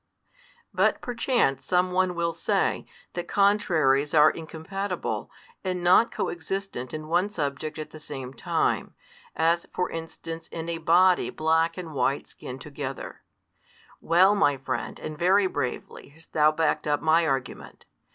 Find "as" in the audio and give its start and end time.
9.35-9.67